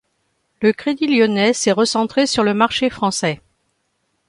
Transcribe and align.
Le 0.63 0.73
Crédit 0.73 1.05
lyonnais 1.05 1.53
s'est 1.53 1.71
recentré 1.71 2.25
sur 2.25 2.43
le 2.43 2.55
marché 2.55 2.89
français. 2.89 3.39